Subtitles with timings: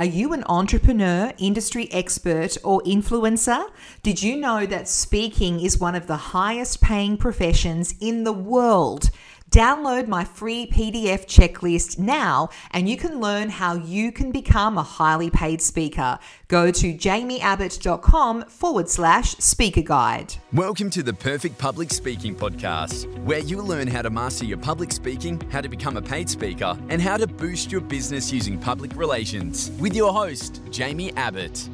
[0.00, 3.66] Are you an entrepreneur, industry expert, or influencer?
[4.02, 9.10] Did you know that speaking is one of the highest paying professions in the world?
[9.50, 14.82] Download my free PDF checklist now and you can learn how you can become a
[14.84, 16.20] highly paid speaker.
[16.46, 20.36] Go to jaimieabbott.com forward slash speaker guide.
[20.52, 24.92] Welcome to the Perfect Public Speaking Podcast, where you'll learn how to master your public
[24.92, 28.94] speaking, how to become a paid speaker, and how to boost your business using public
[28.94, 29.72] relations.
[29.80, 31.68] With your host, Jaimie Abbott.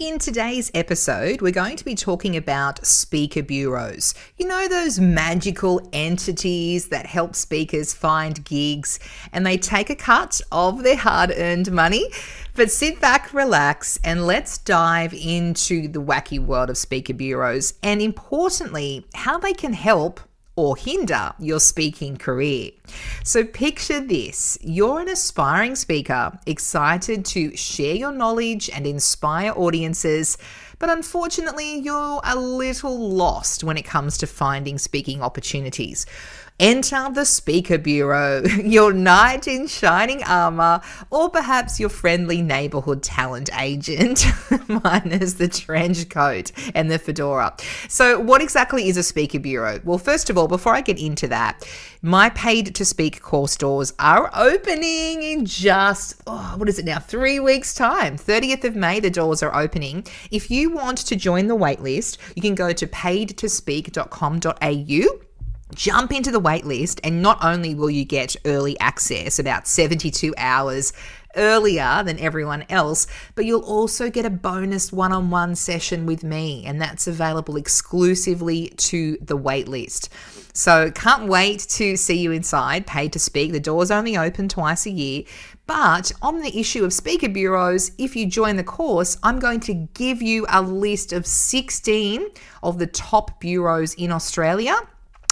[0.00, 4.14] In today's episode, we're going to be talking about speaker bureaus.
[4.38, 8.98] You know, those magical entities that help speakers find gigs
[9.30, 12.08] and they take a cut of their hard earned money.
[12.54, 18.00] But sit back, relax, and let's dive into the wacky world of speaker bureaus and
[18.00, 20.18] importantly, how they can help
[20.60, 22.70] or hinder your speaking career.
[23.24, 30.36] So, picture this you're an aspiring speaker, excited to share your knowledge and inspire audiences.
[30.78, 36.06] But unfortunately, you're a little lost when it comes to finding speaking opportunities.
[36.60, 43.48] Enter the Speaker Bureau, your knight in shining armor, or perhaps your friendly neighborhood talent
[43.58, 44.26] agent,
[44.68, 47.56] minus the trench coat and the fedora.
[47.88, 49.80] So, what exactly is a Speaker Bureau?
[49.84, 51.66] Well, first of all, before I get into that,
[52.02, 56.98] my paid to speak course doors are opening in just, oh, what is it now,
[56.98, 58.18] three weeks' time.
[58.18, 60.06] 30th of May, the doors are opening.
[60.30, 65.29] If you want to join the waitlist, you can go to paidtospeak.com.au
[65.74, 70.92] jump into the waitlist, and not only will you get early access about 72 hours
[71.36, 76.24] earlier than everyone else, but you'll also get a bonus one on one session with
[76.24, 80.08] me, and that's available exclusively to the waitlist.
[80.52, 82.86] So, can't wait to see you inside.
[82.86, 83.52] Paid to speak.
[83.52, 85.22] The doors only open twice a year.
[85.66, 89.74] But on the issue of speaker bureaus, if you join the course, I'm going to
[89.94, 92.26] give you a list of 16
[92.64, 94.76] of the top bureaus in Australia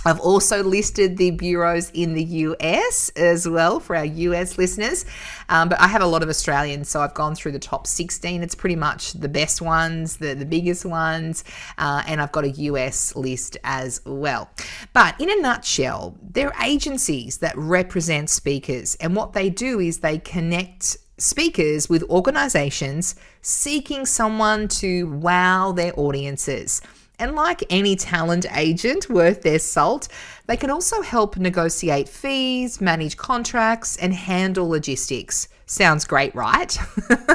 [0.05, 5.05] I've also listed the bureaus in the US as well for our US listeners,
[5.49, 8.43] um, but I have a lot of Australians, so I've gone through the top 16.
[8.43, 11.43] It's pretty much the best ones, the, the biggest ones,
[11.79, 14.49] uh, and I've got a US list as well.
[14.93, 20.19] But in a nutshell, they're agencies that represent speakers, and what they do is they
[20.19, 26.81] connect speakers with organizations seeking someone to wow their audiences.
[27.19, 30.09] And like any talent agent worth their salt,
[30.47, 35.49] they can also help negotiate fees, manage contracts, and handle logistics.
[35.67, 36.79] Sounds great, right?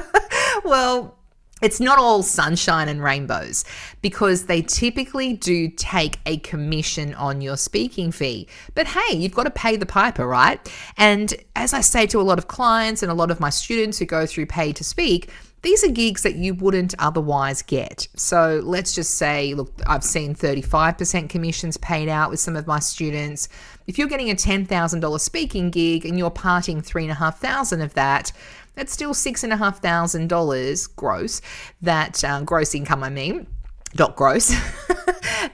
[0.64, 1.18] well,
[1.62, 3.64] it's not all sunshine and rainbows
[4.02, 8.50] because they typically do take a commission on your speaking fee.
[8.76, 10.60] But hey, you've got to pay the piper, right?
[10.98, 13.98] And as I say to a lot of clients and a lot of my students
[13.98, 15.30] who go through pay to speak,
[15.64, 18.08] these are gigs that you wouldn't otherwise get.
[18.16, 22.80] So let's just say, look, I've seen 35% commissions paid out with some of my
[22.80, 23.48] students.
[23.88, 28.34] If you're getting a $10,000 speaking gig and you're parting 3,500 of that,
[28.76, 31.42] that's still $6,500 gross,
[31.82, 33.48] that uh, gross income, I mean
[33.96, 34.52] dot gross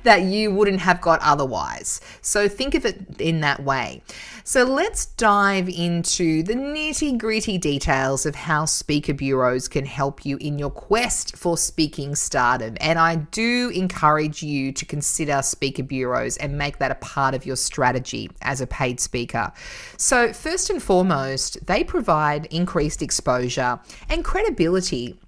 [0.03, 2.01] that you wouldn't have got otherwise.
[2.21, 4.01] So think of it in that way.
[4.43, 10.37] So let's dive into the nitty gritty details of how speaker bureaus can help you
[10.37, 12.75] in your quest for speaking stardom.
[12.81, 17.45] And I do encourage you to consider speaker bureaus and make that a part of
[17.45, 19.51] your strategy as a paid speaker.
[19.97, 25.19] So, first and foremost, they provide increased exposure and credibility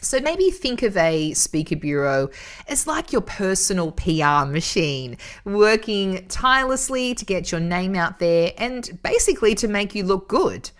[0.00, 2.28] so maybe think of a speaker bureau
[2.68, 8.98] as like your personal PR machine, working tirelessly to get your name out there and
[9.02, 10.70] basically to make you look good.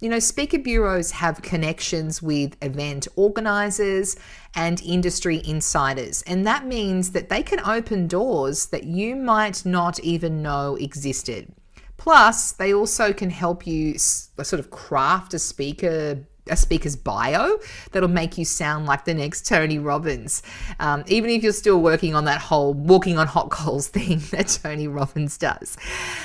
[0.00, 4.16] You know, speaker bureaus have connections with event organizers
[4.54, 10.00] and industry insiders, and that means that they can open doors that you might not
[10.00, 11.52] even know existed.
[11.98, 17.58] Plus, they also can help you sort of craft a speaker a speaker's bio
[17.92, 20.42] that'll make you sound like the next Tony Robbins,
[20.78, 24.58] um, even if you're still working on that whole walking on hot coals thing that
[24.62, 25.76] Tony Robbins does.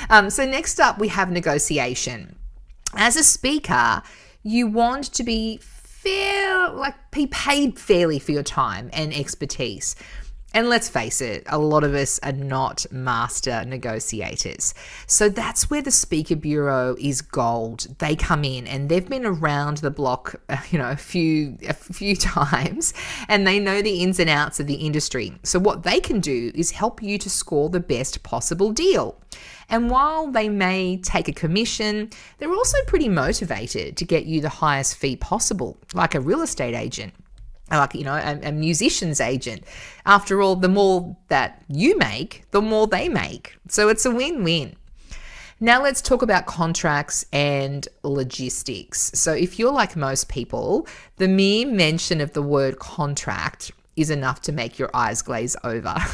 [0.09, 2.35] Um, so, next up, we have negotiation.
[2.95, 4.01] As a speaker,
[4.43, 9.95] you want to be fair, like be paid fairly for your time and expertise.
[10.55, 14.73] And let's face it, a lot of us are not master negotiators.
[15.05, 17.87] So that's where the Speaker Bureau is gold.
[17.99, 20.35] They come in and they've been around the block,
[20.69, 22.93] you know, a few a few times
[23.27, 25.33] and they know the ins and outs of the industry.
[25.43, 29.19] So what they can do is help you to score the best possible deal.
[29.67, 34.47] And while they may take a commission, they're also pretty motivated to get you the
[34.47, 37.13] highest fee possible, like a real estate agent
[37.71, 39.63] like you know a, a, musician's agent.
[40.05, 43.57] After all the more that you make the more they make.
[43.67, 44.75] So it's a win-win.
[45.59, 49.11] Now let's talk about contracts and logistics.
[49.13, 54.41] So if you're like most people the mere mention of the word contract is enough
[54.41, 55.95] to make your eyes glaze over.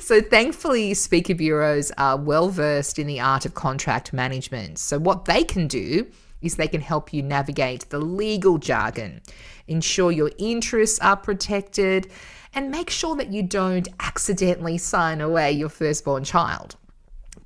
[0.00, 4.78] So thankfully speaker bureaus are well versed in the art of contract management.
[4.78, 6.06] So what they can do
[6.42, 9.20] is they can help you navigate the legal jargon
[9.66, 12.10] ensure your interests are protected,
[12.54, 16.76] and make sure that you don't accidentally sign away your firstborn child.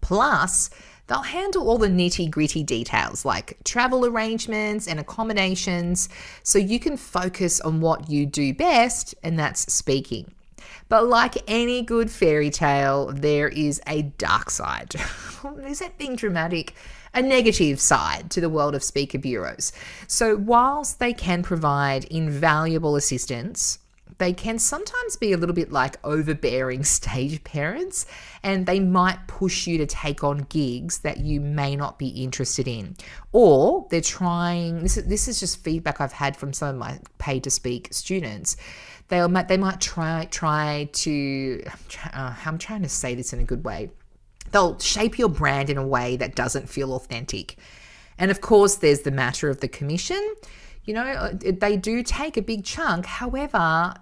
[0.00, 0.70] Plus,
[1.06, 6.08] they'll handle all the nitty gritty details like travel arrangements and accommodations
[6.44, 10.32] so you can focus on what you do best, and that's speaking.
[10.88, 14.94] But like any good fairy tale, there is a dark side.
[15.64, 16.74] is that being dramatic?
[17.14, 19.72] A negative side to the world of speaker bureaus.
[20.06, 23.78] So, whilst they can provide invaluable assistance,
[24.18, 28.06] they can sometimes be a little bit like overbearing stage parents
[28.42, 32.68] and they might push you to take on gigs that you may not be interested
[32.68, 32.96] in.
[33.32, 37.00] Or they're trying this is, this is just feedback I've had from some of my
[37.18, 38.56] paid to speak students.
[39.08, 41.62] They'll they might try try to
[42.12, 43.90] uh, I'm trying to say this in a good way
[44.52, 47.56] They'll shape your brand in a way that doesn't feel authentic.
[48.18, 50.34] And of course, there's the matter of the commission.
[50.84, 53.06] You know, uh, they do take a big chunk.
[53.06, 53.94] However,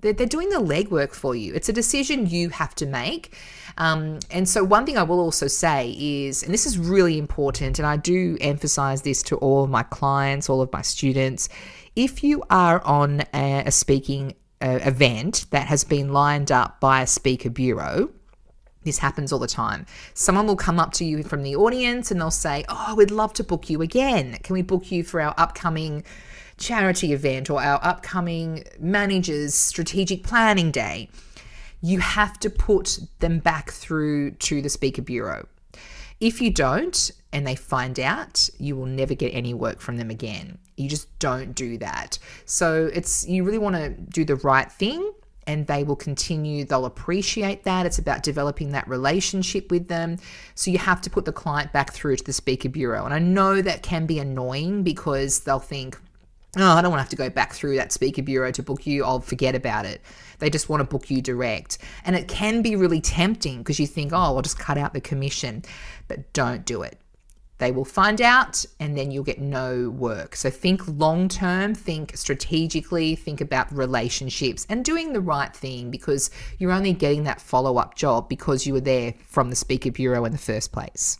[0.00, 1.54] they're, doing the legwork for you.
[1.54, 3.36] It's a decision you have to make.
[3.78, 7.78] Um, and so, one thing I will also say is, and this is really important,
[7.78, 11.48] and I do emphasize this to all of my clients, all of my students,
[11.96, 17.02] if you are on a, a speaking uh, event that has been lined up by
[17.02, 18.10] a speaker bureau,
[18.86, 19.84] this happens all the time.
[20.14, 23.34] Someone will come up to you from the audience and they'll say, Oh, we'd love
[23.34, 24.38] to book you again.
[24.42, 26.04] Can we book you for our upcoming
[26.56, 31.10] charity event or our upcoming managers strategic planning day?
[31.82, 35.46] You have to put them back through to the speaker bureau.
[36.18, 40.08] If you don't and they find out, you will never get any work from them
[40.08, 40.58] again.
[40.76, 42.18] You just don't do that.
[42.46, 45.12] So it's you really want to do the right thing
[45.46, 46.64] and they will continue.
[46.64, 47.86] They'll appreciate that.
[47.86, 50.18] It's about developing that relationship with them.
[50.54, 53.04] So you have to put the client back through to the speaker bureau.
[53.04, 55.98] And I know that can be annoying because they'll think,
[56.56, 58.86] oh, I don't want to have to go back through that speaker bureau to book
[58.86, 59.04] you.
[59.04, 60.00] I'll forget about it.
[60.38, 61.78] They just want to book you direct.
[62.04, 65.00] And it can be really tempting because you think, oh, I'll just cut out the
[65.00, 65.62] commission.
[66.08, 66.98] But don't do it.
[67.58, 70.36] They will find out and then you'll get no work.
[70.36, 76.30] So think long term, think strategically, think about relationships and doing the right thing because
[76.58, 80.24] you're only getting that follow up job because you were there from the Speaker Bureau
[80.24, 81.18] in the first place.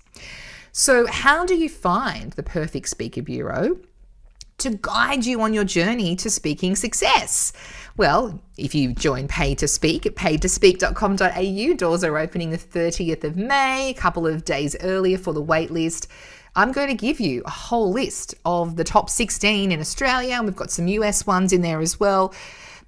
[0.73, 3.79] So, how do you find the perfect Speaker Bureau?
[4.59, 7.53] To guide you on your journey to speaking success?
[7.97, 13.37] Well, if you join Pay to Speak at paidtospeak.com.au, doors are opening the 30th of
[13.37, 16.07] May, a couple of days earlier for the waitlist.
[16.55, 20.47] I'm going to give you a whole list of the top 16 in Australia, and
[20.47, 22.35] we've got some US ones in there as well.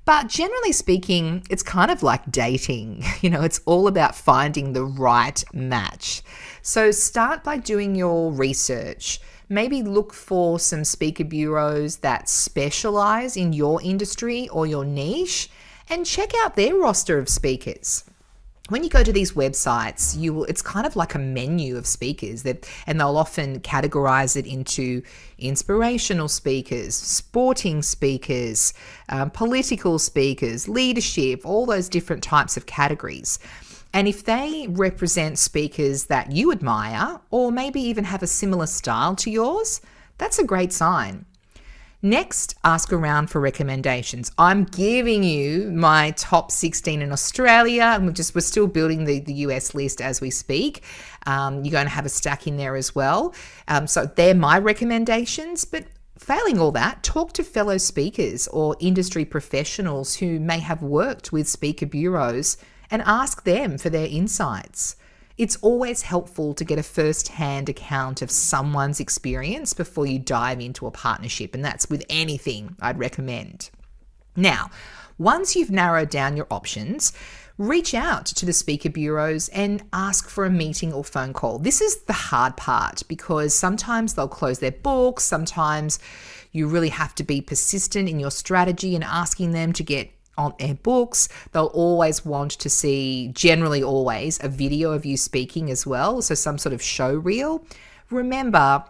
[0.06, 3.04] But generally speaking, it's kind of like dating.
[3.20, 6.22] You know, it's all about finding the right match.
[6.62, 13.52] So start by doing your research maybe look for some speaker bureaus that specialize in
[13.52, 15.50] your industry or your niche
[15.88, 18.04] and check out their roster of speakers.
[18.68, 21.86] When you go to these websites you will it's kind of like a menu of
[21.86, 25.00] speakers that and they'll often categorize it into
[25.38, 28.74] inspirational speakers sporting speakers
[29.08, 33.38] um, political speakers leadership all those different types of categories
[33.92, 39.16] and if they represent speakers that you admire, or maybe even have a similar style
[39.16, 39.80] to yours,
[40.18, 41.24] that's a great sign.
[42.00, 44.30] Next, ask around for recommendations.
[44.38, 49.18] I'm giving you my top 16 in Australia, and we're just we're still building the,
[49.18, 50.84] the US list as we speak.
[51.26, 53.34] Um, you're going to have a stack in there as well.
[53.66, 59.24] Um, so they're my recommendations, but failing all that, talk to fellow speakers or industry
[59.24, 62.58] professionals who may have worked with speaker bureaus
[62.90, 64.96] and ask them for their insights.
[65.36, 70.60] It's always helpful to get a first hand account of someone's experience before you dive
[70.60, 73.70] into a partnership, and that's with anything I'd recommend.
[74.34, 74.70] Now,
[75.16, 77.12] once you've narrowed down your options,
[77.56, 81.58] reach out to the speaker bureaus and ask for a meeting or phone call.
[81.58, 85.98] This is the hard part because sometimes they'll close their books, sometimes
[86.52, 90.54] you really have to be persistent in your strategy and asking them to get on
[90.58, 91.28] their books.
[91.52, 96.34] They'll always want to see, generally always, a video of you speaking as well, so
[96.34, 97.64] some sort of show reel.
[98.10, 98.84] Remember,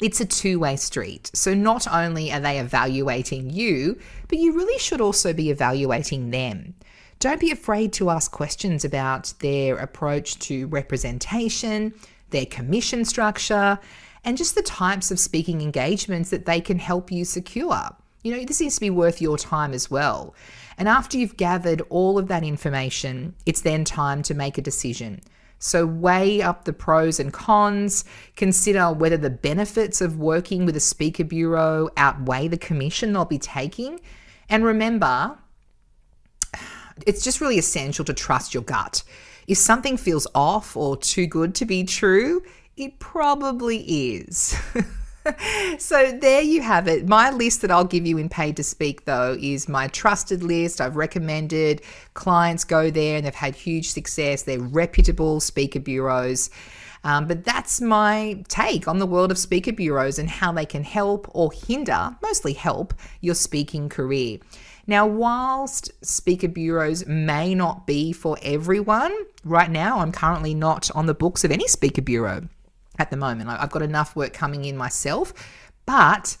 [0.00, 1.30] it's a two way street.
[1.32, 6.74] So not only are they evaluating you, but you really should also be evaluating them.
[7.20, 11.94] Don't be afraid to ask questions about their approach to representation,
[12.30, 13.78] their commission structure,
[14.24, 17.94] and just the types of speaking engagements that they can help you secure.
[18.24, 20.34] You know, this needs to be worth your time as well.
[20.78, 25.20] And after you've gathered all of that information, it's then time to make a decision.
[25.58, 30.80] So, weigh up the pros and cons, consider whether the benefits of working with a
[30.80, 34.00] speaker bureau outweigh the commission they'll be taking.
[34.48, 35.38] And remember,
[37.06, 39.04] it's just really essential to trust your gut.
[39.46, 42.42] If something feels off or too good to be true,
[42.76, 43.78] it probably
[44.16, 44.56] is.
[45.78, 47.08] so there you have it.
[47.08, 50.80] My list that I'll give you in Paid to Speak, though, is my trusted list.
[50.80, 51.82] I've recommended
[52.14, 54.42] clients go there and they've had huge success.
[54.42, 56.50] They're reputable speaker bureaus.
[57.04, 60.84] Um, but that's my take on the world of speaker bureaus and how they can
[60.84, 64.38] help or hinder, mostly help, your speaking career.
[64.86, 69.12] Now, whilst speaker bureaus may not be for everyone,
[69.44, 72.48] right now I'm currently not on the books of any speaker bureau
[73.02, 73.50] at the moment.
[73.50, 75.34] I've got enough work coming in myself,
[75.84, 76.36] but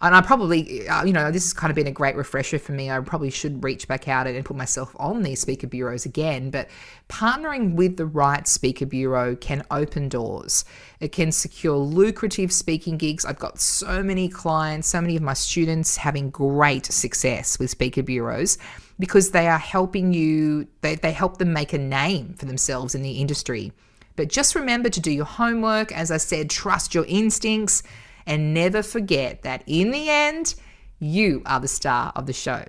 [0.00, 2.70] and I probably, uh, you know, this has kind of been a great refresher for
[2.70, 2.88] me.
[2.88, 6.50] I probably should reach back out and put myself on these speaker bureaus again.
[6.50, 6.68] But
[7.08, 10.64] partnering with the right speaker bureau can open doors.
[11.00, 13.24] It can secure lucrative speaking gigs.
[13.24, 18.04] I've got so many clients, so many of my students having great success with speaker
[18.04, 18.56] bureaus
[19.00, 23.02] because they are helping you, they, they help them make a name for themselves in
[23.02, 23.72] the industry.
[24.18, 25.92] But just remember to do your homework.
[25.92, 27.84] As I said, trust your instincts
[28.26, 30.56] and never forget that in the end,
[30.98, 32.64] you are the star of the show.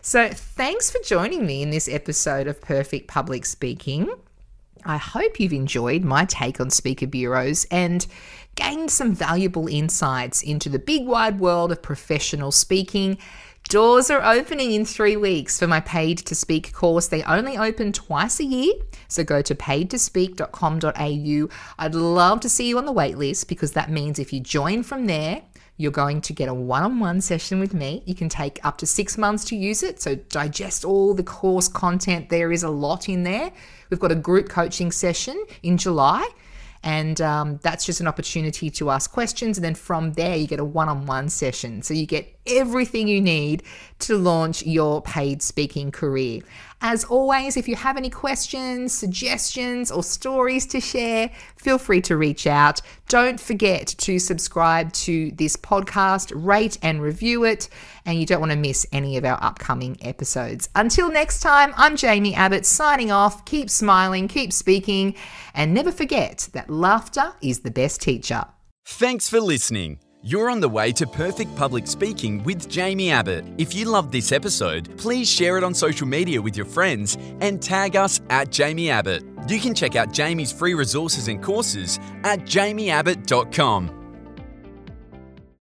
[0.00, 4.14] So, thanks for joining me in this episode of Perfect Public Speaking.
[4.84, 8.06] I hope you've enjoyed my take on speaker bureaus and
[8.54, 13.18] gained some valuable insights into the big wide world of professional speaking
[13.68, 17.08] Doors are opening in three weeks for my Paid to Speak course.
[17.08, 18.74] They only open twice a year,
[19.08, 21.48] so go to paidtospeak.com.au.
[21.78, 25.06] I'd love to see you on the waitlist because that means if you join from
[25.06, 25.42] there,
[25.78, 28.02] you're going to get a one on one session with me.
[28.04, 31.68] You can take up to six months to use it, so digest all the course
[31.68, 32.28] content.
[32.28, 33.50] There is a lot in there.
[33.88, 36.28] We've got a group coaching session in July
[36.82, 39.56] and um, that's just an opportunity to ask questions.
[39.56, 41.82] And then from there, you get a one on one session.
[41.82, 43.62] So you get everything you need
[44.00, 46.40] to launch your paid speaking career.
[46.84, 52.16] As always, if you have any questions, suggestions, or stories to share, feel free to
[52.16, 52.80] reach out.
[53.06, 57.68] Don't forget to subscribe to this podcast, rate and review it,
[58.04, 60.68] and you don't want to miss any of our upcoming episodes.
[60.74, 63.44] Until next time, I'm Jaimie Abbott signing off.
[63.44, 65.14] Keep smiling, keep speaking,
[65.54, 68.44] and never forget that laughter is the best teacher.
[68.84, 69.98] Thanks for listening.
[70.24, 73.44] You're on the way to perfect public speaking with Jaimie Abbott.
[73.58, 77.60] If you loved this episode, please share it on social media with your friends and
[77.60, 79.24] tag us at Jaimie Abbott.
[79.48, 84.01] You can check out Jaimie's free resources and courses at jaimieabbott.com.